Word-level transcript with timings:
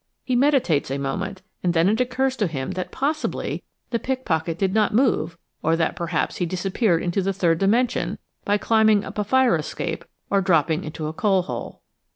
He 0.23 0.35
meditates 0.35 0.89
a 0.89 0.97
moment 0.97 1.43
and 1.61 1.75
then 1.75 1.87
it 1.87 2.01
occurs 2.01 2.35
to 2.37 2.47
him 2.47 2.71
that 2.71 2.89
possibly 2.89 3.61
the 3.91 3.99
pickpocket 3.99 4.57
did 4.57 4.73
not 4.73 4.95
move 4.95 5.37
or 5.61 5.75
that 5.75 5.95
perhaps 5.95 6.37
he 6.37 6.45
disappeared 6.47 7.03
into 7.03 7.21
the 7.21 7.33
third 7.33 7.59
dimension 7.59 8.17
by 8.43 8.57
climbing 8.57 9.03
up 9.05 9.19
a 9.19 9.23
fire 9.23 9.55
escape 9.57 10.03
or 10.31 10.41
dropping 10.41 10.83
into 10.83 11.05
a 11.05 11.13
coal 11.13 11.43
hole. 11.43 11.83